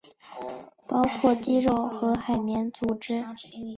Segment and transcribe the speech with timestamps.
[0.89, 3.23] 包括肌肉和海绵组织。